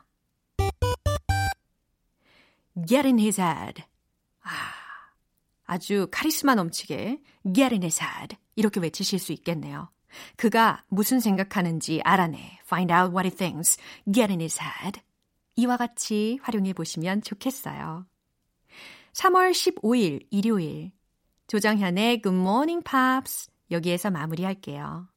Get 2.87 3.05
in 3.05 3.19
his 3.19 3.39
head. 3.39 3.83
아, 4.41 4.80
아주 5.71 6.09
카리스마 6.11 6.53
넘치게 6.53 7.21
Get 7.45 7.73
in 7.73 7.81
his 7.81 8.03
head 8.03 8.35
이렇게 8.57 8.81
외치실 8.81 9.19
수 9.19 9.31
있겠네요. 9.31 9.89
그가 10.35 10.83
무슨 10.89 11.21
생각하는지 11.21 12.01
알아내. 12.03 12.59
Find 12.65 12.93
out 12.93 13.15
what 13.15 13.25
he 13.25 13.33
thinks. 13.33 13.77
Get 14.03 14.29
in 14.29 14.41
his 14.41 14.59
head. 14.61 14.99
이와 15.55 15.77
같이 15.77 16.39
활용해 16.41 16.73
보시면 16.73 17.21
좋겠어요. 17.21 18.05
3월 19.13 19.51
15일 19.51 20.27
일요일 20.29 20.91
조정현의 21.47 22.21
Good 22.21 22.37
Morning 22.37 22.83
Pops 22.83 23.49
여기에서 23.71 24.11
마무리할게요. 24.11 25.07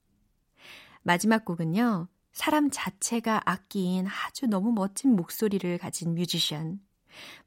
마지막 1.02 1.44
곡은요. 1.44 2.06
사람 2.32 2.70
자체가 2.70 3.42
악기인 3.44 4.06
아주 4.06 4.46
너무 4.46 4.70
멋진 4.70 5.16
목소리를 5.16 5.78
가진 5.78 6.14
뮤지션 6.14 6.78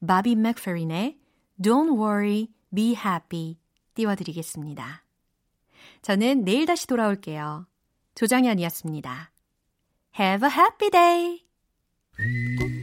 바비 0.05 0.35
맥페린의 0.35 1.17
Don't 1.61 1.97
Worry, 1.97 2.49
Be 2.73 2.95
Happy 2.95 3.57
띄워드리겠습니다. 3.93 5.03
저는 6.01 6.43
내일 6.43 6.65
다시 6.65 6.87
돌아올게요. 6.87 7.67
조정현이었습니다. 8.15 9.31
Have 10.19 10.47
a 10.47 10.53
happy 10.55 10.89
day! 10.89 12.76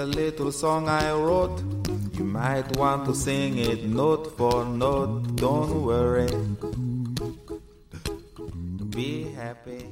A 0.00 0.06
little 0.06 0.50
song 0.50 0.88
I 0.88 1.12
wrote. 1.12 1.60
You 2.14 2.24
might 2.24 2.74
want 2.78 3.04
to 3.04 3.14
sing 3.14 3.58
it 3.58 3.84
note 3.84 4.34
for 4.34 4.64
note. 4.64 5.36
Don't 5.36 5.84
worry. 5.84 6.30
Be 8.88 9.24
happy. 9.36 9.89